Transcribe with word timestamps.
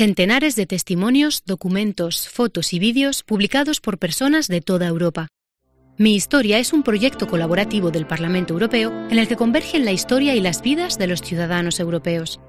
Centenares 0.00 0.56
de 0.56 0.64
testimonios, 0.64 1.42
documentos, 1.44 2.26
fotos 2.26 2.72
y 2.72 2.78
vídeos 2.78 3.22
publicados 3.22 3.82
por 3.82 3.98
personas 3.98 4.48
de 4.48 4.62
toda 4.62 4.86
Europa. 4.86 5.28
Mi 5.98 6.14
Historia 6.14 6.58
es 6.58 6.72
un 6.72 6.82
proyecto 6.82 7.26
colaborativo 7.26 7.90
del 7.90 8.06
Parlamento 8.06 8.54
Europeo 8.54 8.88
en 9.10 9.18
el 9.18 9.28
que 9.28 9.36
convergen 9.36 9.84
la 9.84 9.92
historia 9.92 10.34
y 10.34 10.40
las 10.40 10.62
vidas 10.62 10.96
de 10.96 11.06
los 11.06 11.20
ciudadanos 11.20 11.80
europeos. 11.80 12.40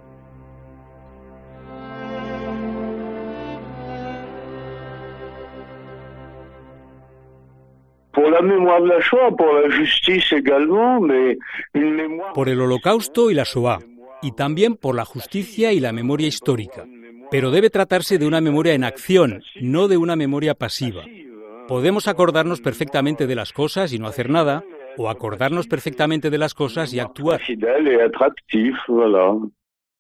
Por 12.34 12.48
el 12.48 12.62
holocausto 12.62 13.30
y 13.30 13.34
la 13.34 13.44
Shoah, 13.44 13.80
y 14.22 14.32
también 14.32 14.78
por 14.78 14.96
la 14.96 15.04
justicia 15.04 15.74
y 15.74 15.82
la 15.82 15.92
memoria 15.92 16.30
histórica. 16.30 16.86
Pero 17.32 17.50
debe 17.50 17.70
tratarse 17.70 18.18
de 18.18 18.28
una 18.28 18.42
memoria 18.42 18.74
en 18.74 18.84
acción, 18.84 19.42
no 19.62 19.88
de 19.88 19.96
una 19.96 20.18
memoria 20.18 20.54
pasiva. 20.54 21.06
Podemos 21.70 22.10
acordarnos 22.10 22.60
perfectamente 22.60 23.26
de 23.26 23.36
las 23.36 23.54
cosas 23.54 23.94
y 23.94 24.00
no 24.00 24.08
hacer 24.08 24.30
nada, 24.30 24.66
o 24.98 25.10
acordarnos 25.10 25.68
perfectamente 25.68 26.30
de 26.30 26.38
las 26.38 26.54
cosas 26.54 26.94
y 26.94 27.00
actuar. 27.00 27.42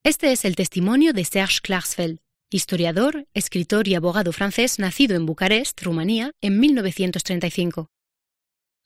Este 0.03 0.31
es 0.33 0.45
el 0.45 0.55
testimonio 0.57 1.13
de 1.13 1.23
Serge 1.23 1.59
Klarsfeld, 1.63 2.19
historiador, 2.49 3.25
escritor 3.33 3.87
y 3.87 3.95
abogado 3.95 4.33
francés 4.33 4.77
nacido 4.77 5.15
en 5.15 5.25
Bucarest, 5.25 5.81
Rumanía, 5.81 6.31
en 6.41 6.59
1935. 6.59 7.87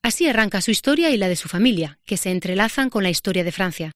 Así 0.04 0.28
arranca 0.28 0.62
su 0.62 0.70
historia 0.70 1.10
y 1.10 1.18
la 1.18 1.30
de 1.30 1.36
su 1.36 1.50
familia, 1.50 1.98
que 2.06 2.18
se 2.18 2.30
entrelazan 2.30 2.92
con 2.92 3.02
la 3.02 3.10
historia 3.10 3.44
de 3.44 3.52
Francia. 3.52 3.92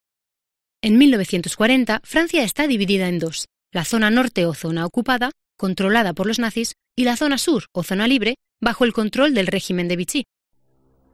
En 0.82 0.98
1940, 0.98 2.02
Francia 2.04 2.44
está 2.44 2.66
dividida 2.66 3.10
en 3.10 3.20
dos, 3.20 3.46
la 3.72 3.86
zona 3.86 4.10
norte 4.10 4.46
o 4.46 4.54
zona 4.54 4.86
ocupada, 4.86 5.32
controlada 5.58 6.14
por 6.14 6.28
los 6.28 6.40
nazis, 6.40 6.74
y 6.96 7.04
la 7.04 7.16
zona 7.16 7.38
sur 7.38 7.66
o 7.72 7.84
zona 7.84 8.08
libre, 8.08 8.36
bajo 8.62 8.86
el 8.86 8.94
control 8.94 9.34
del 9.34 9.48
régimen 9.48 9.88
de 9.88 9.96
Vichy. 9.96 10.24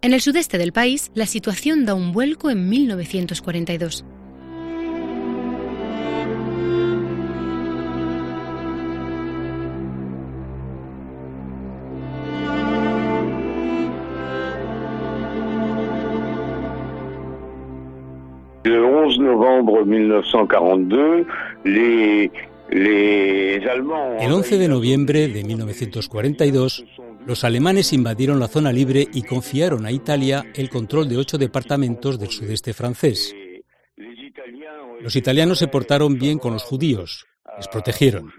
En 0.02 0.14
el 0.14 0.22
sudeste 0.22 0.58
del 0.58 0.72
país, 0.72 1.12
la 1.16 1.26
situación 1.26 1.86
da 1.86 1.96
un 1.96 2.12
vuelco 2.12 2.50
en 2.50 2.70
1942. 2.70 4.06
El 24.20 24.32
11 24.32 24.58
de 24.58 24.68
noviembre 24.68 25.28
de 25.28 25.44
1942, 25.44 26.84
los 27.28 27.44
alemanes 27.44 27.94
invadieron 27.94 28.40
la 28.40 28.48
zona 28.48 28.72
libre 28.72 29.08
y 29.14 29.22
confiaron 29.22 29.86
a 29.86 29.92
Italia 29.92 30.44
el 30.56 30.70
control 30.70 31.08
de 31.08 31.18
ocho 31.18 31.38
departamentos 31.38 32.18
del 32.20 32.30
sudeste 32.30 32.74
francés. 32.74 33.36
Los 35.00 35.16
italianos 35.16 35.60
se 35.60 35.68
portaron 35.68 36.18
bien 36.18 36.40
con 36.40 36.54
los 36.54 36.64
judíos, 36.64 37.28
les 37.58 37.68
protegieron. 37.68 38.34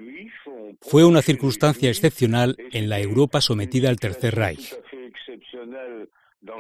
Fue 0.81 1.05
una 1.05 1.23
circunstancia 1.23 1.89
excepcional 1.89 2.57
en 2.73 2.89
la 2.89 2.99
Europa 2.99 3.41
sometida 3.41 3.91
al 3.91 4.01
Tercer 4.01 4.35
Reich. 4.35 4.75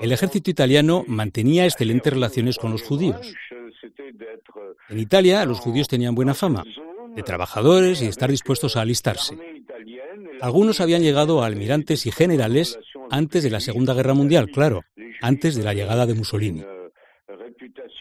El 0.02 0.12
ejército 0.12 0.50
italiano 0.50 1.04
mantenía 1.06 1.64
excelentes 1.64 2.12
relaciones 2.12 2.58
con 2.58 2.72
los 2.72 2.82
judíos. 2.82 3.34
En 4.88 4.98
Italia 4.98 5.44
los 5.44 5.60
judíos 5.60 5.88
tenían 5.88 6.14
buena 6.14 6.34
fama, 6.34 6.64
de 7.14 7.22
trabajadores 7.22 8.00
y 8.00 8.04
de 8.04 8.10
estar 8.10 8.30
dispuestos 8.30 8.76
a 8.76 8.82
alistarse. 8.82 9.36
Algunos 10.40 10.80
habían 10.80 11.02
llegado 11.02 11.42
a 11.42 11.46
almirantes 11.46 12.06
y 12.06 12.12
generales 12.12 12.78
antes 13.10 13.42
de 13.42 13.50
la 13.50 13.60
Segunda 13.60 13.94
Guerra 13.94 14.14
Mundial, 14.14 14.50
claro, 14.50 14.82
antes 15.20 15.56
de 15.56 15.64
la 15.64 15.74
llegada 15.74 16.06
de 16.06 16.14
Mussolini. 16.14 16.64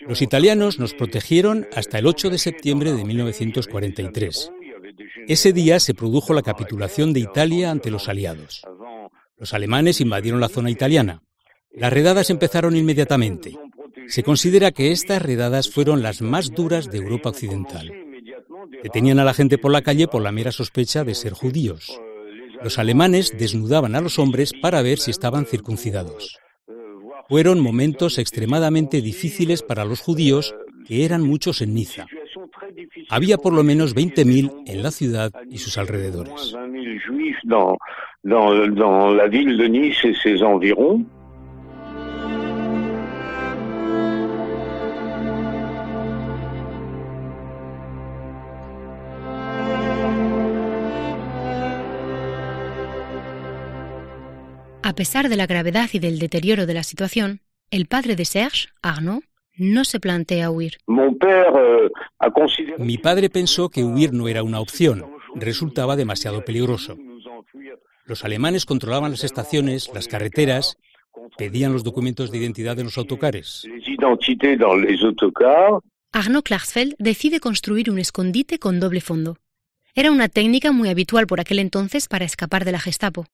Los 0.01 0.22
italianos 0.22 0.79
nos 0.79 0.94
protegieron 0.94 1.68
hasta 1.73 1.97
el 1.97 2.07
8 2.07 2.29
de 2.29 2.38
septiembre 2.38 2.94
de 2.94 3.03
1943. 3.03 4.52
Ese 5.28 5.53
día 5.53 5.79
se 5.79 5.94
produjo 5.94 6.34
la 6.34 6.44
capitulación 6.44 7.13
de 7.13 7.22
Italia 7.22 7.72
ante 7.72 7.90
los 7.90 8.07
aliados. 8.09 8.63
Los 9.38 9.53
alemanes 9.53 10.02
invadieron 10.02 10.40
la 10.40 10.50
zona 10.50 10.69
italiana. 10.69 11.22
Las 11.72 11.91
redadas 11.91 12.29
empezaron 12.29 12.75
inmediatamente. 12.75 13.57
Se 14.07 14.23
considera 14.23 14.71
que 14.71 14.91
estas 14.91 15.21
redadas 15.21 15.69
fueron 15.69 16.03
las 16.03 16.21
más 16.21 16.51
duras 16.51 16.91
de 16.91 16.97
Europa 16.97 17.29
Occidental. 17.29 17.91
Detenían 18.83 19.19
a 19.19 19.23
la 19.23 19.33
gente 19.33 19.57
por 19.57 19.71
la 19.71 19.81
calle 19.81 20.07
por 20.07 20.21
la 20.21 20.31
mera 20.31 20.51
sospecha 20.51 21.03
de 21.03 21.16
ser 21.16 21.33
judíos. 21.33 21.99
Los 22.63 22.79
alemanes 22.79 23.35
desnudaban 23.38 23.95
a 23.95 24.01
los 24.01 24.19
hombres 24.19 24.51
para 24.61 24.81
ver 24.81 24.99
si 24.99 25.11
estaban 25.11 25.45
circuncidados. 25.45 26.39
Fueron 27.27 27.59
momentos 27.59 28.17
extremadamente 28.17 29.01
difíciles 29.01 29.63
para 29.63 29.85
los 29.85 29.99
judíos, 29.99 30.55
que 30.87 31.05
eran 31.05 31.23
muchos 31.23 31.61
en 31.61 31.73
Niza. 31.73 32.05
Había 33.09 33.37
por 33.37 33.53
lo 33.53 33.63
menos 33.63 33.95
20.000 33.95 34.63
en 34.67 34.83
la 34.83 34.91
ciudad 34.91 35.31
y 35.49 35.57
sus 35.57 35.77
alrededores. 35.77 36.55
A 54.85 54.94
pesar 54.94 55.29
de 55.29 55.35
la 55.35 55.47
gravedad 55.47 55.90
y 55.94 56.00
del 56.00 56.19
deterioro 56.19 56.68
de 56.68 56.75
la 56.75 56.84
situación, 56.84 57.40
el 57.72 57.88
padre 57.88 58.16
de 58.16 58.23
Serge, 58.23 58.68
Arnaud, 58.84 59.23
no 59.57 59.84
se 59.84 60.00
plantea 60.00 60.51
huir. 60.51 60.78
Euh, 60.88 61.90
Mi 62.78 63.00
padre 63.00 63.31
pensó 63.31 63.69
que 63.69 63.84
huir 63.84 64.13
no 64.13 64.28
era 64.28 64.44
una 64.44 64.59
opción, 64.59 65.03
resultaba 65.34 65.96
demasiado 65.96 66.46
peligroso. 66.46 66.96
Los 68.06 68.23
alemanes 68.25 68.68
controlaban 68.68 69.09
las 69.09 69.23
estaciones, 69.23 69.90
las 69.91 70.07
carreteras, 70.07 70.78
pedían 71.35 71.73
los 71.73 71.84
documentos 71.84 72.29
de 72.29 72.38
identidad 72.38 72.78
de 72.78 72.84
los 72.84 73.00
autocares. 73.00 73.67
Arnaud 76.12 76.44
Klarsfeld 76.44 76.94
decide 77.00 77.40
construir 77.40 77.90
un 77.90 77.97
escondite 77.97 78.59
con 78.59 78.79
doble 78.79 79.02
fondo. 79.02 79.38
Era 79.97 80.11
una 80.11 80.28
técnica 80.28 80.73
muy 80.73 80.89
habitual 80.89 81.25
por 81.25 81.39
aquel 81.39 81.57
entonces 81.57 82.09
para 82.09 82.25
escapar 82.25 82.66
de 82.66 82.73
la 82.73 82.81
Gestapo. 82.81 83.28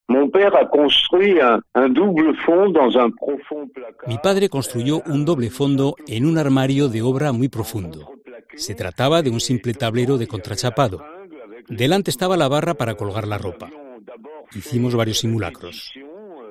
Mi 4.08 4.18
padre 4.20 4.48
construyó 4.48 5.02
un 5.08 5.26
doble 5.26 5.50
fondo 5.50 5.96
en 6.06 6.26
un 6.28 6.38
armario 6.38 6.88
de 6.88 7.02
obra 7.02 7.32
muy 7.32 7.50
profundo. 7.50 8.12
Se 8.56 8.76
trataba 8.76 9.24
de 9.24 9.32
un 9.32 9.40
simple 9.40 9.74
tablero 9.74 10.20
de 10.20 10.28
contrachapado. 10.28 11.04
Delante 11.68 12.12
estaba 12.12 12.38
la 12.38 12.48
barra 12.48 12.76
para 12.76 12.94
colgar 12.94 13.28
la 13.28 13.40
ropa. 13.40 13.72
Hicimos 14.54 14.94
varios 14.94 15.18
simulacros. 15.18 15.92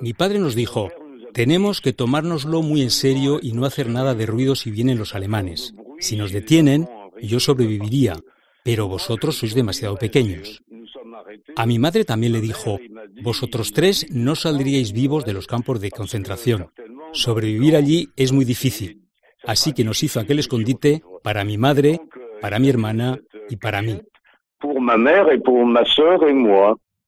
Mi 0.00 0.12
padre 0.12 0.40
nos 0.40 0.56
dijo, 0.56 0.90
tenemos 1.32 1.80
que 1.80 1.92
tomárnoslo 1.92 2.62
muy 2.62 2.82
en 2.82 2.90
serio 2.90 3.38
y 3.40 3.52
no 3.52 3.64
hacer 3.64 3.88
nada 3.88 4.16
de 4.16 4.26
ruido 4.26 4.56
si 4.56 4.72
vienen 4.72 4.98
los 4.98 5.14
alemanes. 5.14 5.72
Si 6.00 6.16
nos 6.16 6.32
detienen, 6.32 6.88
yo 7.22 7.38
sobreviviría, 7.38 8.16
pero 8.64 8.88
vosotros 8.88 9.36
sois 9.36 9.54
demasiado 9.54 9.96
pequeños. 9.96 10.62
A 11.56 11.66
mi 11.66 11.78
madre 11.78 12.04
también 12.04 12.32
le 12.32 12.40
dijo, 12.40 12.78
vosotros 13.22 13.72
tres 13.72 14.06
no 14.10 14.34
saldríais 14.34 14.92
vivos 14.92 15.24
de 15.24 15.32
los 15.32 15.46
campos 15.46 15.80
de 15.80 15.90
concentración. 15.90 16.70
Sobrevivir 17.12 17.76
allí 17.76 18.08
es 18.16 18.32
muy 18.32 18.44
difícil. 18.44 19.02
Así 19.44 19.72
que 19.72 19.84
nos 19.84 20.02
hizo 20.02 20.20
aquel 20.20 20.38
escondite 20.38 21.02
para 21.22 21.44
mi 21.44 21.56
madre, 21.58 22.00
para 22.40 22.58
mi 22.58 22.68
hermana 22.68 23.18
y 23.48 23.56
para 23.56 23.82
mí. 23.82 24.00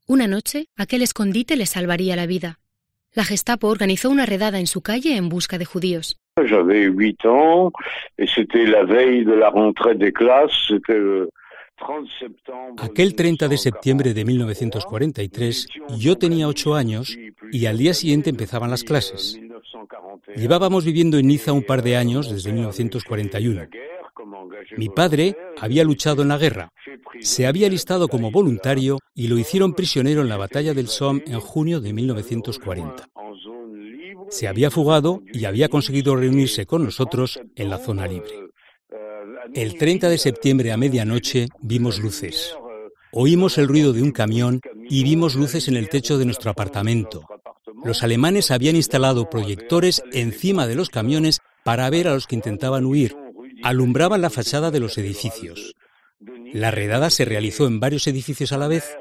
Una 0.07 0.27
noche, 0.27 0.67
aquel 0.77 1.03
escondite 1.03 1.57
le 1.57 1.67
salvaría 1.67 2.17
la 2.17 2.27
vida. 2.27 2.59
La 3.15 3.25
Gestapo 3.25 3.69
organizó 3.69 4.09
una 4.09 4.25
redada 4.25 4.59
en 4.59 4.67
su 4.67 4.81
calle 4.81 5.17
en 5.17 5.29
busca 5.29 5.59
de 5.59 5.67
judíos. 5.67 6.17
Aquel 12.79 13.15
30 13.15 13.49
de 13.49 13.59
septiembre 13.59 14.15
de 14.15 14.25
1943 14.25 15.69
yo 15.99 16.17
tenía 16.17 16.49
ocho 16.49 16.75
años 16.75 17.17
y 17.51 17.67
al 17.67 17.79
día 17.79 17.95
siguiente 17.95 18.31
empezaban 18.31 18.71
las 18.71 18.85
clases. 18.85 19.39
Llevábamos 20.37 20.85
viviendo 20.85 21.19
en 21.19 21.27
Niza 21.27 21.53
un 21.53 21.65
par 21.65 21.83
de 21.83 21.97
años 21.97 22.31
desde 22.31 22.53
1941. 22.53 23.69
Mi 24.77 24.89
padre 24.89 25.37
había 25.61 25.85
luchado 25.85 26.23
en 26.23 26.29
la 26.29 26.39
guerra, 26.39 26.73
se 27.21 27.47
había 27.47 27.69
listado 27.69 28.09
como 28.09 28.31
voluntario 28.31 28.99
y 29.15 29.29
lo 29.29 29.39
hicieron 29.39 29.75
prisionero 29.75 30.23
en 30.23 30.29
la 30.29 30.37
batalla 30.37 30.75
del 30.75 30.89
Somme 30.89 31.23
en 31.27 31.41
junio 31.41 31.81
de 31.81 31.93
1940. 31.93 33.09
Se 34.29 34.49
había 34.49 34.71
fugado 34.71 35.23
y 35.33 35.45
había 35.45 35.69
conseguido 35.69 36.17
reunirse 36.17 36.67
con 36.67 36.85
nosotros 36.85 37.41
en 37.55 37.69
la 37.69 37.79
zona 37.79 38.07
libre. 38.07 38.52
El 39.55 39.77
30 39.77 40.09
de 40.09 40.19
septiembre 40.19 40.73
a 40.73 40.77
medianoche 40.77 41.49
vimos 41.61 41.99
luces. 41.99 42.57
Oímos 43.13 43.59
el 43.59 43.69
ruido 43.69 43.93
de 43.93 44.03
un 44.03 44.13
camión 44.13 44.61
y 44.89 45.03
vimos 45.03 45.35
luces 45.35 45.69
en 45.69 45.77
el 45.77 45.89
techo 45.89 46.17
de 46.17 46.25
nuestro 46.25 46.51
apartamento. 46.51 47.27
Los 47.85 48.03
alemanes 48.03 48.51
habían 48.51 48.77
instalado 48.77 49.29
proyectores 49.29 50.03
encima 50.13 50.67
de 50.67 50.77
los 50.77 50.89
camiones 50.89 51.41
para 51.65 51.91
ver 51.91 52.09
a 52.09 52.15
los 52.15 52.27
que 52.27 52.37
intentaban 52.37 52.87
huir. 52.87 53.17
Alumbraban 53.63 54.23
la 54.23 54.31
fachada 54.31 54.71
de 54.71 54.81
los 54.81 54.97
edificios. 54.97 55.75
La 56.53 56.71
redada 56.71 57.11
se 57.11 57.25
realizó 57.25 57.67
en 57.67 57.81
varios 57.81 58.07
edificios 58.07 58.53
a 58.53 58.59
la 58.59 58.69
vez. 58.69 58.97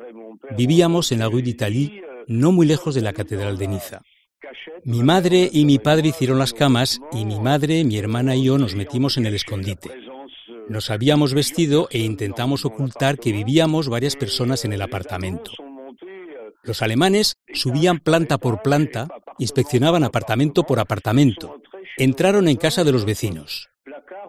Vivíamos 0.57 1.11
en 1.11 1.19
la 1.19 1.29
Rue 1.29 1.43
d'Italie, 1.43 2.03
no 2.27 2.51
muy 2.51 2.65
lejos 2.65 2.95
de 2.95 3.01
la 3.01 3.13
Catedral 3.13 3.57
de 3.57 3.67
Niza. 3.67 4.01
Mi 4.83 5.03
madre 5.03 5.49
y 5.51 5.65
mi 5.65 5.77
padre 5.79 6.09
hicieron 6.09 6.39
las 6.39 6.53
camas 6.53 6.99
y 7.11 7.25
mi 7.25 7.39
madre, 7.39 7.83
mi 7.83 7.97
hermana 7.97 8.35
y 8.35 8.45
yo 8.45 8.57
nos 8.57 8.75
metimos 8.75 9.17
en 9.17 9.27
el 9.27 9.35
escondite. 9.35 10.10
Nos 10.69 10.89
habíamos 10.89 11.33
vestido 11.33 11.87
e 11.91 11.99
intentamos 11.99 12.65
ocultar 12.65 13.17
que 13.17 13.31
vivíamos 13.31 13.89
varias 13.89 14.15
personas 14.15 14.65
en 14.65 14.73
el 14.73 14.81
apartamento. 14.81 15.51
Los 16.63 16.81
alemanes 16.81 17.37
subían 17.53 17.99
planta 17.99 18.37
por 18.37 18.61
planta, 18.61 19.07
inspeccionaban 19.39 20.03
apartamento 20.03 20.63
por 20.63 20.79
apartamento. 20.79 21.61
Entraron 21.97 22.47
en 22.47 22.57
casa 22.57 22.83
de 22.83 22.91
los 22.91 23.05
vecinos. 23.05 23.69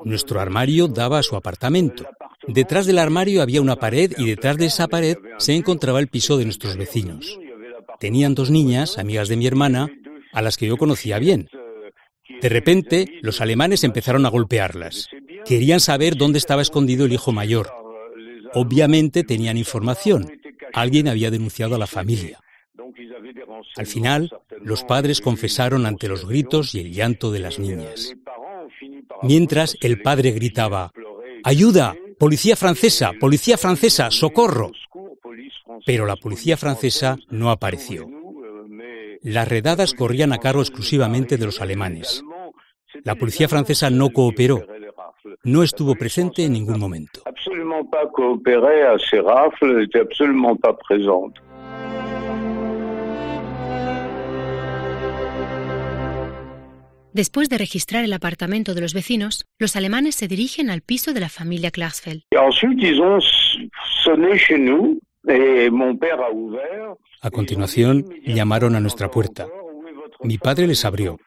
Nuestro 0.05 0.41
armario 0.41 0.89
daba 0.89 1.19
a 1.19 1.23
su 1.23 1.37
apartamento. 1.37 2.07
Detrás 2.49 2.87
del 2.87 2.99
armario 2.99 3.43
había 3.43 3.61
una 3.61 3.77
pared 3.77 4.13
y 4.17 4.27
detrás 4.27 4.57
de 4.57 4.67
esa 4.67 4.89
pared 4.89 5.17
se 5.39 5.55
encontraba 5.55 6.01
el 6.01 6.09
piso 6.09 6.39
de 6.39 6.45
nuestros 6.45 6.77
vecinos. 6.77 7.39
Tenían 8.01 8.35
dos 8.35 8.51
niñas, 8.51 8.99
amigas 8.99 9.29
de 9.29 9.37
mi 9.37 9.47
hermana, 9.47 9.89
a 10.33 10.43
las 10.43 10.57
que 10.57 10.67
yo 10.67 10.77
conocía 10.77 11.19
bien. 11.19 11.49
De 12.41 12.49
repente, 12.49 13.07
los 13.21 13.41
alemanes 13.41 13.85
empezaron 13.85 14.27
a 14.27 14.31
golpearlas. 14.31 15.09
Querían 15.45 15.81
saber 15.81 16.17
dónde 16.17 16.39
estaba 16.39 16.63
escondido 16.63 17.05
el 17.05 17.13
hijo 17.13 17.33
mayor. 17.33 17.73
Obviamente 18.55 19.25
tenían 19.25 19.57
información. 19.57 20.41
Alguien 20.73 21.09
había 21.09 21.31
denunciado 21.31 21.75
a 21.75 21.79
la 21.79 21.87
familia. 21.87 22.41
Al 23.77 23.87
final, 23.87 24.31
los 24.61 24.85
padres 24.85 25.21
confesaron 25.21 25.87
ante 25.87 26.09
los 26.09 26.27
gritos 26.27 26.75
y 26.75 26.81
el 26.81 26.93
llanto 26.93 27.31
de 27.31 27.41
las 27.41 27.59
niñas. 27.59 28.15
Mientras 29.23 29.77
el 29.81 30.03
padre 30.03 30.33
gritaba, 30.33 30.93
¡Ayuda! 31.45 31.97
¡Policía 32.19 32.57
francesa! 32.57 33.13
¡Policía 33.19 33.57
francesa! 33.57 34.11
¡Socorro! 34.11 34.71
Pero 35.85 36.07
la 36.07 36.17
policía 36.17 36.57
francesa 36.57 37.17
no 37.31 37.51
apareció. 37.51 38.07
Las 39.23 39.49
redadas 39.49 39.95
corrían 39.95 40.33
a 40.33 40.39
cargo 40.39 40.63
exclusivamente 40.63 41.37
de 41.37 41.47
los 41.47 41.61
alemanes. 41.61 42.23
La 43.05 43.15
policía 43.15 43.49
francesa 43.49 43.91
no 43.91 44.11
cooperó. 44.11 44.65
No 45.45 45.65
estuvo 45.65 45.97
presente 45.97 46.45
en 46.45 46.53
ningún 46.53 46.79
momento. 46.79 47.21
Después 57.13 57.49
de 57.49 57.59
registrar 57.59 58.05
el 58.05 58.13
apartamento 58.13 58.75
de 58.75 58.81
los 58.83 58.95
vecinos, 58.95 59.45
los 59.59 59.75
alemanes 59.75 60.15
se 60.15 60.29
dirigen 60.29 60.71
al 60.71 60.81
piso 60.81 61.13
de 61.13 61.19
la 61.19 61.29
familia 61.29 61.73
Klarsfeld. 61.73 62.23
A 67.21 67.31
continuación, 67.33 68.09
llamaron 68.25 68.77
a 68.77 68.81
nuestra 68.81 69.11
puerta. 69.11 69.49
Mi 70.23 70.39
padre 70.39 70.69
les 70.69 70.85
abrió. 70.85 71.19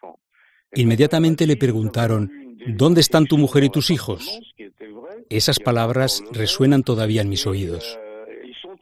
Inmediatamente 0.73 1.45
le 1.47 1.57
preguntaron, 1.57 2.44
¿Dónde 2.67 3.01
están 3.01 3.25
tu 3.25 3.37
mujer 3.37 3.63
y 3.63 3.69
tus 3.69 3.91
hijos? 3.91 4.39
Esas 5.29 5.59
palabras 5.59 6.23
resuenan 6.31 6.83
todavía 6.83 7.21
en 7.21 7.29
mis 7.29 7.45
oídos. 7.45 7.99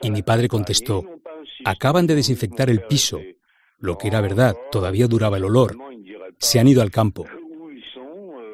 Y 0.02 0.12
mi 0.12 0.24
padre 0.24 0.48
contestó, 0.48 1.06
acaban 1.66 2.08
de 2.08 2.16
desinfectar 2.16 2.70
el 2.70 2.84
piso. 2.84 3.20
Lo 3.80 3.98
que 3.98 4.08
era 4.08 4.22
verdad, 4.22 4.56
todavía 4.72 5.08
duraba 5.08 5.38
el 5.38 5.46
olor. 5.46 5.78
Se 6.40 6.60
han 6.60 6.68
ido 6.68 6.82
al 6.82 6.92
campo. 6.92 7.26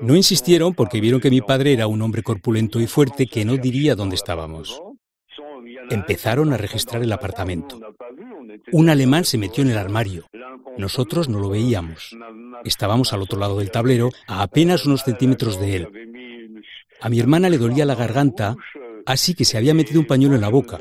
No 0.01 0.15
insistieron 0.15 0.73
porque 0.73 1.01
vieron 1.01 1.19
que 1.19 1.29
mi 1.29 1.41
padre 1.41 1.73
era 1.73 1.87
un 1.87 2.01
hombre 2.01 2.23
corpulento 2.23 2.79
y 2.79 2.87
fuerte 2.87 3.27
que 3.27 3.45
no 3.45 3.57
diría 3.57 3.95
dónde 3.95 4.15
estábamos. 4.15 4.81
Empezaron 5.89 6.53
a 6.53 6.57
registrar 6.57 7.03
el 7.03 7.11
apartamento. 7.11 7.79
Un 8.71 8.89
alemán 8.89 9.25
se 9.25 9.37
metió 9.37 9.63
en 9.63 9.71
el 9.71 9.77
armario. 9.77 10.25
Nosotros 10.79 11.27
no 11.27 11.41
lo 11.41 11.49
veíamos. 11.49 12.15
Estábamos 12.63 13.11
al 13.11 13.21
otro 13.21 13.37
lado 13.37 13.59
del 13.59 13.69
tablero, 13.69 14.11
a 14.27 14.43
apenas 14.43 14.85
unos 14.85 15.03
centímetros 15.03 15.59
de 15.59 15.75
él. 15.75 16.63
A 17.01 17.09
mi 17.09 17.19
hermana 17.19 17.49
le 17.49 17.57
dolía 17.57 17.85
la 17.85 17.95
garganta, 17.95 18.55
así 19.05 19.33
que 19.33 19.43
se 19.43 19.57
había 19.57 19.73
metido 19.73 19.99
un 19.99 20.07
pañuelo 20.07 20.35
en 20.35 20.41
la 20.41 20.47
boca. 20.47 20.79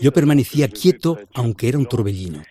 Yo 0.00 0.12
permanecía 0.12 0.66
quieto, 0.66 1.16
aunque 1.32 1.68
era 1.68 1.78
un 1.78 1.86
torbellino. 1.86 2.42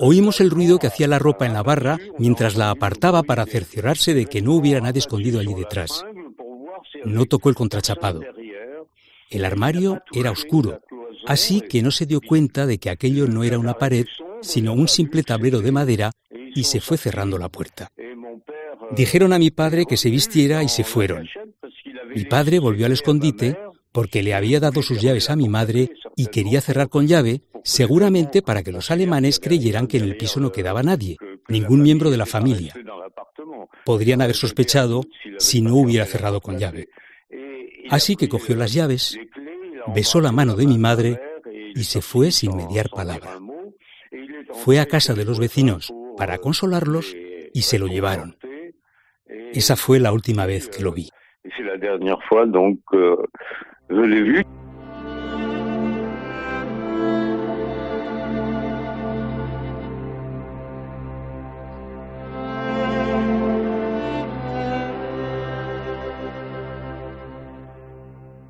Oímos 0.00 0.42
el 0.42 0.50
ruido 0.50 0.78
que 0.78 0.88
hacía 0.88 1.08
la 1.08 1.18
ropa 1.18 1.46
en 1.46 1.54
la 1.54 1.62
barra 1.62 1.98
mientras 2.18 2.54
la 2.56 2.68
apartaba 2.68 3.22
para 3.22 3.46
cerciorarse 3.46 4.12
de 4.12 4.26
que 4.26 4.42
no 4.42 4.52
hubiera 4.52 4.82
nadie 4.82 4.98
escondido 4.98 5.40
allí 5.40 5.54
detrás. 5.54 6.04
No 7.06 7.24
tocó 7.24 7.48
el 7.48 7.54
contrachapado. 7.54 8.20
El 9.30 9.46
armario 9.46 10.02
era 10.12 10.30
oscuro, 10.30 10.82
así 11.26 11.62
que 11.62 11.80
no 11.80 11.90
se 11.90 12.04
dio 12.04 12.20
cuenta 12.20 12.66
de 12.66 12.76
que 12.76 12.90
aquello 12.90 13.26
no 13.26 13.44
era 13.44 13.58
una 13.58 13.74
pared, 13.74 14.06
sino 14.42 14.72
un 14.72 14.88
simple 14.88 15.22
tablero 15.22 15.60
de 15.60 15.72
madera 15.72 16.12
y 16.30 16.64
se 16.64 16.80
fue 16.80 16.96
cerrando 16.96 17.38
la 17.38 17.48
puerta. 17.48 17.88
Dijeron 18.92 19.32
a 19.32 19.38
mi 19.38 19.50
padre 19.50 19.84
que 19.86 19.96
se 19.96 20.10
vistiera 20.10 20.62
y 20.62 20.68
se 20.68 20.84
fueron. 20.84 21.28
Mi 22.14 22.24
padre 22.24 22.58
volvió 22.58 22.86
al 22.86 22.92
escondite 22.92 23.58
porque 23.92 24.22
le 24.22 24.34
había 24.34 24.60
dado 24.60 24.82
sus 24.82 25.00
llaves 25.00 25.30
a 25.30 25.36
mi 25.36 25.48
madre 25.48 25.90
y 26.16 26.26
quería 26.26 26.60
cerrar 26.60 26.88
con 26.88 27.06
llave, 27.06 27.42
seguramente 27.64 28.42
para 28.42 28.62
que 28.62 28.72
los 28.72 28.90
alemanes 28.90 29.40
creyeran 29.40 29.86
que 29.86 29.98
en 29.98 30.04
el 30.04 30.16
piso 30.16 30.40
no 30.40 30.52
quedaba 30.52 30.82
nadie, 30.82 31.16
ningún 31.48 31.82
miembro 31.82 32.10
de 32.10 32.16
la 32.16 32.26
familia. 32.26 32.74
Podrían 33.84 34.22
haber 34.22 34.36
sospechado 34.36 35.02
si 35.38 35.60
no 35.60 35.76
hubiera 35.76 36.06
cerrado 36.06 36.40
con 36.40 36.58
llave. 36.58 36.88
Así 37.90 38.16
que 38.16 38.28
cogió 38.28 38.54
las 38.56 38.72
llaves, 38.72 39.18
besó 39.94 40.20
la 40.20 40.32
mano 40.32 40.54
de 40.54 40.66
mi 40.66 40.78
madre 40.78 41.20
y 41.74 41.84
se 41.84 42.00
fue 42.00 42.30
sin 42.30 42.56
mediar 42.56 42.90
palabra. 42.90 43.38
Fue 44.52 44.80
a 44.80 44.86
casa 44.86 45.14
de 45.14 45.24
los 45.24 45.38
vecinos 45.38 45.92
para 46.16 46.38
consolarlos 46.38 47.14
y 47.52 47.62
se 47.62 47.78
lo 47.78 47.86
llevaron. 47.86 48.36
Esa 49.52 49.76
fue 49.76 50.00
la 50.00 50.12
última 50.12 50.46
vez 50.46 50.68
que 50.68 50.82
lo 50.82 50.92
vi. 50.92 51.08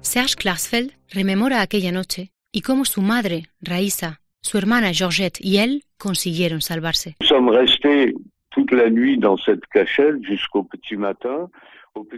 Serge 0.00 0.36
Klarsfeld 0.36 0.92
rememora 1.10 1.60
aquella 1.60 1.92
noche 1.92 2.32
y 2.50 2.62
cómo 2.62 2.86
su 2.86 3.02
madre, 3.02 3.50
Raisa, 3.60 4.22
su 4.42 4.58
hermana 4.58 4.92
Georgette 4.92 5.38
y 5.40 5.58
él 5.58 5.84
consiguieron 5.96 6.60
salvarse. 6.60 7.16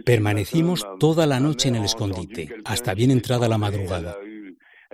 Permanecimos 0.05 0.85
toda 0.99 1.25
la 1.25 1.39
noche 1.39 1.69
en 1.69 1.75
el 1.75 1.83
escondite, 1.83 2.55
hasta 2.65 2.93
bien 2.93 3.11
entrada 3.11 3.47
la 3.47 3.57
madrugada. 3.57 4.15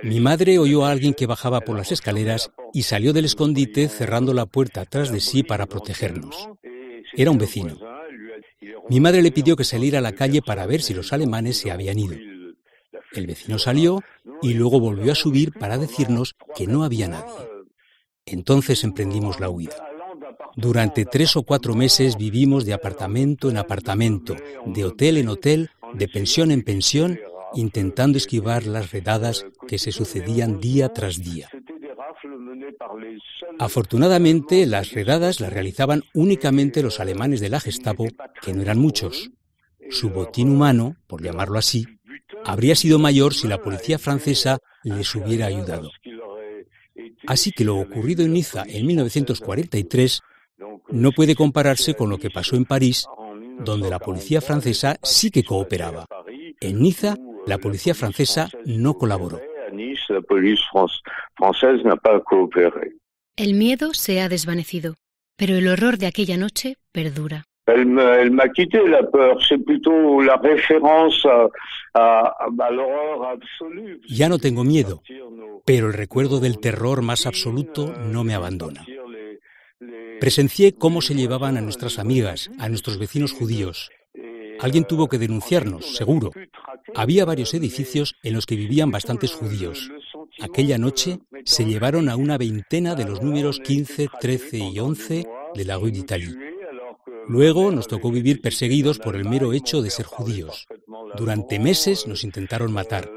Mi 0.03 0.19
madre 0.19 0.59
oyó 0.59 0.85
a 0.85 0.91
alguien 0.91 1.13
que 1.13 1.25
bajaba 1.25 1.61
por 1.61 1.75
las 1.75 1.91
escaleras 1.91 2.51
y 2.73 2.83
salió 2.83 3.13
del 3.13 3.25
escondite 3.25 3.87
cerrando 3.87 4.33
la 4.33 4.45
puerta 4.45 4.81
atrás 4.81 5.11
de 5.11 5.19
sí 5.19 5.43
para 5.43 5.65
protegernos. 5.65 6.49
Era 7.13 7.31
un 7.31 7.37
vecino. 7.37 7.77
Mi 8.89 8.99
madre 8.99 9.21
le 9.21 9.31
pidió 9.31 9.55
que 9.55 9.63
saliera 9.63 9.99
a 9.99 10.01
la 10.01 10.13
calle 10.13 10.41
para 10.41 10.65
ver 10.65 10.81
si 10.81 10.93
los 10.93 11.11
alemanes 11.13 11.57
se 11.57 11.71
habían 11.71 11.97
ido. 11.97 12.15
El 13.13 13.27
vecino 13.27 13.57
salió 13.59 14.03
y 14.41 14.53
luego 14.53 14.79
volvió 14.79 15.11
a 15.11 15.15
subir 15.15 15.53
para 15.53 15.77
decirnos 15.77 16.35
que 16.55 16.67
no 16.67 16.83
había 16.83 17.07
nadie. 17.07 17.33
Entonces 18.25 18.83
emprendimos 18.83 19.39
la 19.39 19.49
huida. 19.49 19.87
Durante 20.55 21.05
tres 21.05 21.35
o 21.35 21.43
cuatro 21.43 21.75
meses 21.75 22.17
vivimos 22.17 22.65
de 22.65 22.73
apartamento 22.73 23.49
en 23.49 23.57
apartamento, 23.57 24.35
de 24.65 24.85
hotel 24.85 25.17
en 25.17 25.29
hotel, 25.29 25.69
de 25.93 26.07
pensión 26.07 26.51
en 26.51 26.63
pensión, 26.63 27.19
intentando 27.53 28.17
esquivar 28.17 28.65
las 28.65 28.91
redadas 28.91 29.45
que 29.67 29.77
se 29.77 29.91
sucedían 29.91 30.59
día 30.59 30.89
tras 30.93 31.23
día. 31.23 31.49
Afortunadamente, 33.59 34.65
las 34.65 34.91
redadas 34.91 35.39
las 35.39 35.53
realizaban 35.53 36.03
únicamente 36.13 36.83
los 36.83 36.99
alemanes 36.99 37.39
de 37.39 37.49
la 37.49 37.59
Gestapo, 37.59 38.07
que 38.41 38.53
no 38.53 38.61
eran 38.61 38.79
muchos. 38.79 39.31
Su 39.89 40.09
botín 40.09 40.49
humano, 40.49 40.97
por 41.07 41.23
llamarlo 41.23 41.57
así, 41.57 41.85
habría 42.47 42.75
sido 42.75 42.97
mayor 42.97 43.33
si 43.33 43.47
la 43.47 43.61
policía 43.61 43.99
francesa 43.99 44.59
les 44.83 45.13
hubiera 45.15 45.47
ayudado. 45.47 45.91
Así 47.27 47.51
que 47.51 47.65
lo 47.65 47.77
ocurrido 47.77 48.23
en 48.23 48.33
Niza 48.33 48.63
en 48.67 48.87
1943 48.87 50.21
no 50.89 51.11
puede 51.11 51.35
compararse 51.35 51.93
con 51.93 52.09
lo 52.09 52.17
que 52.17 52.29
pasó 52.29 52.55
en 52.55 52.65
París, 52.65 53.05
donde 53.59 53.89
la 53.89 53.99
policía 53.99 54.39
francesa 54.39 54.97
sí 55.03 55.29
que 55.29 55.43
cooperaba. 55.43 56.05
En 56.61 56.81
Niza, 56.81 57.15
la 57.45 57.57
policía 57.57 57.93
francesa 57.93 58.49
no 58.65 58.93
colaboró. 58.93 59.41
El 63.35 63.53
miedo 63.53 63.93
se 63.93 64.21
ha 64.21 64.29
desvanecido, 64.29 64.95
pero 65.35 65.55
el 65.55 65.67
horror 65.67 65.97
de 65.97 66.07
aquella 66.07 66.37
noche 66.37 66.77
perdura. 66.91 67.43
Elle 67.67 67.85
m'a 67.85 68.15
elle 68.15 68.31
m'a 68.31 68.47
quitté 68.47 68.87
la 68.87 69.03
peur, 69.03 69.37
c'est 69.47 69.57
plutôt 69.57 70.21
la 70.21 70.37
référence 70.37 71.25
à, 71.25 71.49
à, 71.93 72.35
à 72.59 72.71
l'horreur 72.71 73.27
absolue. 73.27 73.99
Ya 74.07 74.29
no 74.29 74.39
tengo 74.39 74.63
miedo, 74.63 75.01
pero 75.65 75.87
el 75.87 75.93
recuerdo 75.93 76.39
del 76.39 76.59
terror 76.59 77.01
más 77.01 77.25
absoluto 77.25 77.93
no 78.13 78.23
me 78.23 78.33
abandona. 78.33 78.85
Presencié 80.19 80.73
cómo 80.73 81.01
se 81.01 81.13
llevaban 81.13 81.57
a 81.57 81.61
nuestras 81.61 81.99
amigas, 81.99 82.49
a 82.57 82.69
nuestros 82.69 82.97
vecinos 82.97 83.33
judíos. 83.33 83.91
Alguien 84.59 84.85
tuvo 84.85 85.07
que 85.07 85.19
denunciarnos, 85.19 85.95
seguro. 85.95 86.31
Había 86.95 87.25
varios 87.25 87.53
edificios 87.53 88.15
en 88.23 88.33
los 88.33 88.45
que 88.45 88.55
vivían 88.55 88.89
bastantes 88.91 89.33
judíos. 89.33 89.91
Aquella 90.39 90.77
noche 90.77 91.19
se 91.45 91.65
llevaron 91.65 92.09
a 92.09 92.15
una 92.15 92.37
veintena 92.37 92.95
de 92.95 93.05
los 93.05 93.21
números 93.21 93.59
15, 93.59 94.07
13 94.19 94.57
y 94.57 94.79
11 94.79 95.27
de 95.53 95.65
la 95.65 95.77
Rue 95.77 95.91
d'Italie. 95.91 96.56
Luego 97.27 97.71
nos 97.71 97.87
tocó 97.87 98.11
vivir 98.11 98.41
perseguidos 98.41 98.99
por 98.99 99.15
el 99.15 99.25
mero 99.25 99.53
hecho 99.53 99.81
de 99.81 99.89
ser 99.89 100.05
judíos. 100.05 100.65
Durante 101.17 101.59
meses 101.59 102.07
nos 102.07 102.23
intentaron 102.23 102.71
matar. 102.71 103.09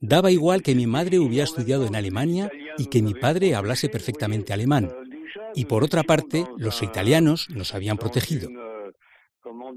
Daba 0.00 0.30
igual 0.30 0.62
que 0.62 0.74
mi 0.74 0.86
madre 0.86 1.18
hubiera 1.18 1.44
estudiado 1.44 1.86
en 1.86 1.96
Alemania 1.96 2.50
y 2.76 2.86
que 2.86 3.02
mi 3.02 3.14
padre 3.14 3.54
hablase 3.54 3.88
perfectamente 3.88 4.52
alemán. 4.52 4.90
Y 5.54 5.66
por 5.66 5.84
otra 5.84 6.02
parte, 6.02 6.46
los 6.58 6.82
italianos 6.82 7.48
nos 7.50 7.74
habían 7.74 7.96
protegido. 7.96 8.50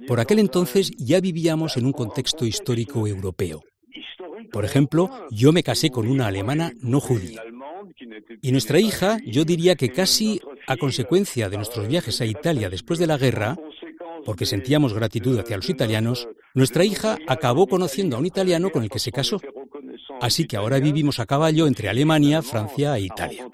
Por 0.07 0.19
aquel 0.19 0.39
entonces 0.39 0.91
ya 0.97 1.19
vivíamos 1.19 1.77
en 1.77 1.85
un 1.85 1.93
contexto 1.93 2.45
histórico 2.45 3.07
europeo. 3.07 3.63
Por 4.51 4.65
ejemplo, 4.65 5.09
yo 5.29 5.51
me 5.51 5.63
casé 5.63 5.89
con 5.89 6.07
una 6.07 6.27
alemana 6.27 6.71
no 6.81 6.99
judía. 6.99 7.43
Y 8.41 8.51
nuestra 8.51 8.79
hija, 8.79 9.17
yo 9.25 9.45
diría 9.45 9.75
que 9.75 9.89
casi 9.89 10.41
a 10.67 10.75
consecuencia 10.75 11.49
de 11.49 11.57
nuestros 11.57 11.87
viajes 11.87 12.19
a 12.21 12.25
Italia 12.25 12.69
después 12.69 12.99
de 12.99 13.07
la 13.07 13.17
guerra, 13.17 13.55
porque 14.25 14.45
sentíamos 14.45 14.93
gratitud 14.93 15.39
hacia 15.39 15.55
los 15.55 15.69
italianos, 15.69 16.27
nuestra 16.53 16.83
hija 16.83 17.17
acabó 17.27 17.67
conociendo 17.67 18.17
a 18.17 18.19
un 18.19 18.25
italiano 18.25 18.69
con 18.69 18.83
el 18.83 18.89
que 18.89 18.99
se 18.99 19.11
casó. 19.11 19.39
Así 20.19 20.45
que 20.45 20.57
ahora 20.57 20.79
vivimos 20.79 21.19
a 21.19 21.25
caballo 21.25 21.67
entre 21.67 21.89
Alemania, 21.89 22.41
Francia 22.41 22.97
e 22.97 23.01
Italia. 23.01 23.47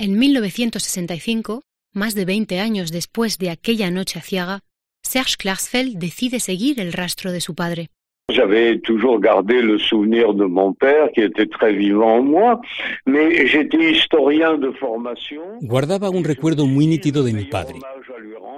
En 0.00 0.18
1965, 0.18 1.62
más 1.98 2.14
de 2.14 2.24
20 2.24 2.60
años 2.60 2.90
después 2.90 3.36
de 3.36 3.50
aquella 3.50 3.90
noche 3.90 4.18
aciaga, 4.18 4.60
Serge 5.02 5.36
Klarsfeld 5.36 5.98
decide 5.98 6.40
seguir 6.40 6.80
el 6.80 6.92
rastro 6.92 7.32
de 7.32 7.40
su 7.40 7.54
padre. 7.54 7.88
J'avais 8.30 8.78
toujours 8.80 9.20
gardé 9.20 9.62
le 9.62 9.78
souvenir 9.78 10.34
de 10.34 10.44
mon 10.44 10.74
père 10.74 11.10
qui 11.14 11.22
était 11.22 11.46
très 11.46 11.72
vivant 11.72 12.18
en 12.18 12.22
moi, 12.22 12.60
mais 13.06 13.46
j'étais 13.46 13.90
historien 13.90 14.58
de 14.58 14.70
formation. 14.72 15.42
Guardaba 15.62 16.10
un 16.10 16.24
recuerdo 16.24 16.66
muy 16.66 16.86
nítido 16.86 17.22
de 17.22 17.32
mi 17.32 17.46
padre. 17.46 17.78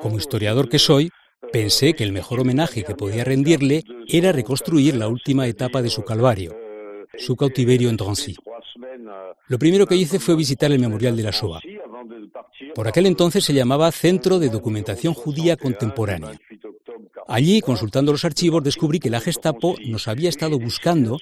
Como 0.02 0.18
historiador 0.18 0.68
que 0.68 0.80
soy, 0.80 1.10
pensé 1.52 1.94
que 1.94 2.02
el 2.02 2.12
mejor 2.12 2.40
homenaje 2.40 2.82
que 2.82 2.96
podía 2.96 3.22
rendirle 3.22 3.84
era 4.08 4.32
reconstruir 4.32 4.96
la 4.96 5.06
última 5.06 5.46
etapa 5.46 5.82
de 5.82 5.90
su 5.90 6.02
calvario, 6.02 6.52
su 7.16 7.36
cautiverio 7.36 7.90
en 7.90 7.96
Drancy. 7.96 8.34
Lo 9.46 9.58
primero 9.58 9.86
que 9.86 9.94
hice 9.94 10.18
fue 10.18 10.34
visitar 10.34 10.72
el 10.72 10.80
memorial 10.80 11.16
de 11.16 11.22
la 11.22 11.30
Shoah. 11.30 11.60
Por 12.74 12.88
aquel 12.88 13.06
entonces 13.06 13.44
se 13.44 13.54
llamaba 13.54 13.92
Centro 13.92 14.38
de 14.38 14.48
Documentación 14.48 15.14
Judía 15.14 15.56
Contemporánea. 15.56 16.38
Allí, 17.28 17.60
consultando 17.60 18.12
los 18.12 18.24
archivos, 18.24 18.62
descubrí 18.62 18.98
que 18.98 19.10
la 19.10 19.20
Gestapo 19.20 19.76
nos 19.86 20.08
había 20.08 20.28
estado 20.28 20.58
buscando 20.58 21.18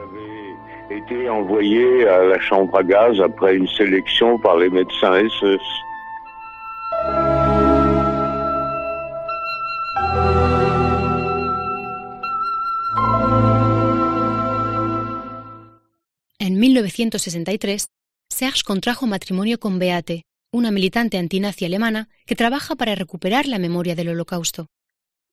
1963, 16.83 17.89
Serge 18.31 18.63
contrajo 18.65 19.07
matrimonio 19.07 19.59
con 19.59 19.79
Beate, 19.79 20.25
una 20.53 20.71
militante 20.71 21.19
antinazi 21.19 21.65
alemana 21.65 22.09
que 22.27 22.37
trabaja 22.37 22.75
para 22.77 22.95
recuperar 22.95 23.47
la 23.47 23.59
memoria 23.59 23.95
del 23.95 24.09
Holocausto. 24.09 24.67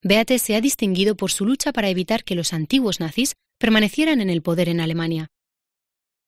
Beate 0.02 0.38
se 0.38 0.54
ha 0.56 0.60
distinguido 0.60 1.16
por 1.16 1.30
su 1.30 1.46
lucha 1.46 1.72
para 1.72 1.88
evitar 1.88 2.24
que 2.24 2.34
los 2.34 2.52
antiguos 2.52 3.00
nazis 3.00 3.34
permanecieran 3.58 4.20
en 4.20 4.30
el 4.30 4.42
poder 4.42 4.68
en 4.68 4.80
Alemania. 4.80 5.28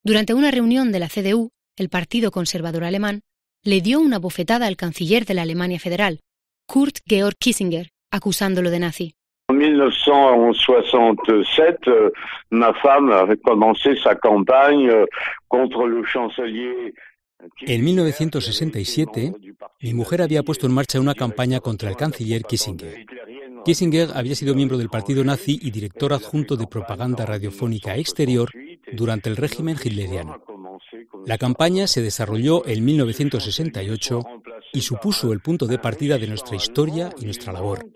Durante 0.04 0.34
una 0.34 0.50
reunión 0.50 0.92
de 0.92 0.98
la 0.98 1.08
CDU, 1.08 1.50
el 1.76 1.88
Partido 1.88 2.30
Conservador 2.30 2.84
Alemán 2.84 3.20
le 3.62 3.80
dio 3.80 4.00
una 4.00 4.18
bofetada 4.18 4.66
al 4.66 4.76
canciller 4.76 5.26
de 5.26 5.34
la 5.34 5.42
Alemania 5.42 5.78
Federal, 5.78 6.20
Kurt 6.66 6.98
Georg 7.06 7.36
Kissinger, 7.38 7.90
acusándolo 8.10 8.70
de 8.70 8.78
nazi. 8.78 9.14
En 9.50 9.54
1967, 9.54 11.88
euh, 11.88 12.10
ma 12.50 12.74
femme 12.74 13.10
a 13.12 13.24
commencé 13.42 13.96
sa 13.96 14.14
campagne 14.14 14.90
euh, 14.90 15.06
contre 15.48 15.86
le 15.86 16.04
chancelier. 16.04 16.92
En 17.66 17.82
1967, 17.82 19.32
mi 19.80 19.94
mujer 19.94 20.20
había 20.20 20.42
puesto 20.42 20.66
en 20.66 20.74
marcha 20.74 21.00
una 21.00 21.14
campaña 21.14 21.60
contra 21.60 21.88
el 21.88 21.96
canciller 21.96 22.42
Kissinger. 22.42 23.06
Kissinger 23.64 24.10
había 24.14 24.34
sido 24.34 24.54
miembro 24.54 24.76
del 24.76 24.90
partido 24.90 25.24
nazi 25.24 25.58
y 25.62 25.70
director 25.70 26.12
adjunto 26.12 26.56
de 26.56 26.66
propaganda 26.66 27.24
radiofónica 27.24 27.96
exterior 27.96 28.50
durante 28.92 29.30
el 29.30 29.36
régimen 29.36 29.78
hitleriano. 29.82 30.42
La 31.26 31.38
campaña 31.38 31.86
se 31.86 32.02
desarrolló 32.02 32.66
en 32.66 32.84
1968 32.84 34.20
y 34.72 34.80
supuso 34.82 35.32
el 35.32 35.40
punto 35.40 35.66
de 35.66 35.78
partida 35.78 36.18
de 36.18 36.26
nuestra 36.26 36.56
historia 36.56 37.10
y 37.18 37.24
nuestra 37.24 37.52
labor. 37.52 37.86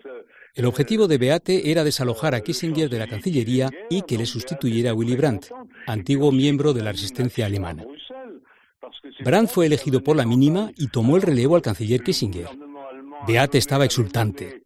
El 0.55 0.65
objetivo 0.65 1.07
de 1.07 1.17
Beate 1.17 1.71
era 1.71 1.83
desalojar 1.83 2.35
a 2.35 2.41
Kissinger 2.41 2.87
de 2.87 2.99
la 2.99 3.07
Cancillería 3.07 3.71
y 3.89 4.03
que 4.03 4.19
le 4.19 4.27
sustituyera 4.27 4.93
Willy 4.93 5.15
Brandt. 5.15 5.47
antiguo 5.87 6.31
miembro 6.31 6.73
de 6.73 6.83
la 6.83 6.91
resistencia 6.91 7.47
alemana. 7.47 7.83
Brandt 9.25 9.49
fue 9.49 9.65
elegido 9.65 10.03
por 10.03 10.15
la 10.15 10.27
mínima 10.27 10.71
y 10.77 10.89
tomó 10.89 11.15
el 11.15 11.23
relevo 11.23 11.55
al 11.55 11.63
canciller 11.63 12.03
Kissinger. 12.03 12.49
Beate 13.27 13.57
estaba 13.57 13.85
exultante. 13.85 14.61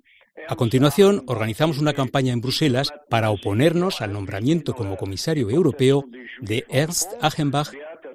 A 0.50 0.58
continuación, 0.58 1.24
organizamos 1.26 1.80
una 1.80 1.94
campaña 1.94 2.34
en 2.34 2.42
Bruselas 2.42 2.90
para 3.10 3.30
oponernos 3.30 4.02
al 4.02 4.12
nombramiento 4.12 4.74
como 4.74 4.98
comisario 4.98 5.50
europeo 5.50 6.04
de 6.42 6.66
Ernst 6.68 7.14
Achenbach, 7.22 7.72